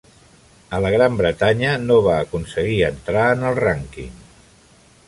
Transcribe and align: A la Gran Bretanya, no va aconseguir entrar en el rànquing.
A 0.77 0.79
la 0.85 0.91
Gran 0.95 1.19
Bretanya, 1.19 1.75
no 1.83 1.99
va 2.09 2.17
aconseguir 2.25 2.81
entrar 2.89 3.31
en 3.37 3.47
el 3.53 3.63
rànquing. 3.65 4.19